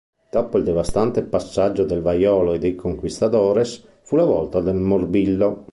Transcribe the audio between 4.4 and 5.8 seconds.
del morbillo.